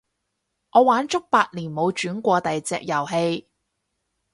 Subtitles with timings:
[0.71, 3.47] 我玩足八年冇轉過第隻遊戲